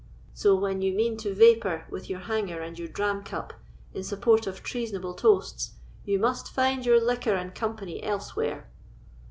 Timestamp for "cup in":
3.23-4.03